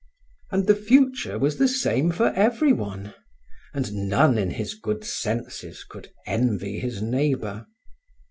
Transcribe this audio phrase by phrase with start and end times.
[0.49, 3.13] And the future was the same for every one,
[3.71, 7.67] and none in his good senses could envy his neighbor.